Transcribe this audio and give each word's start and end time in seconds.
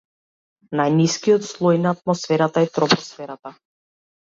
Најнискиот 0.79 1.45
слој 1.51 1.79
на 1.83 1.93
атмосферата 1.99 2.65
е 2.69 2.73
тропосферата. 2.81 3.57